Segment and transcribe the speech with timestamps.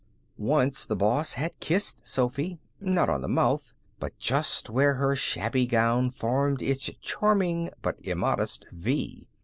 [0.39, 5.67] Once the boss had kissed Sophy not on the mouth, but just where her shabby
[5.67, 9.27] gown formed its charming but immodest V.